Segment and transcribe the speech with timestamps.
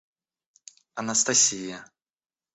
[0.99, 1.81] Анастасия